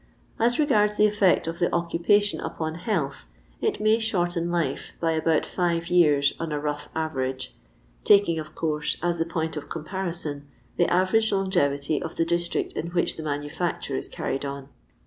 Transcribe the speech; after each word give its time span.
As 0.39 0.57
regards 0.57 0.97
the 0.97 1.05
effect 1.05 1.45
of 1.45 1.59
the 1.59 1.69
occnpation 1.69 2.43
upon 2.43 2.73
health, 2.73 3.27
it 3.61 3.79
may 3.79 3.99
shorten 3.99 4.49
life 4.49 4.93
by 4.99 5.11
about 5.11 5.45
five 5.45 5.89
years 5.89 6.33
on 6.39 6.51
a 6.51 6.59
rough 6.59 6.89
average, 6.95 7.53
taking, 8.03 8.39
of 8.39 8.55
course, 8.55 8.97
as 9.03 9.19
the 9.19 9.25
point 9.25 9.55
of 9.57 9.69
comparison, 9.69 10.47
the 10.75 10.91
average 10.91 11.31
longevity 11.31 12.01
of 12.01 12.15
the 12.15 12.25
district 12.25 12.73
in 12.73 12.87
which 12.87 13.15
the 13.15 13.21
manu&cture 13.21 13.95
is 13.95 14.09
carried 14.09 14.43
on." 14.43 14.69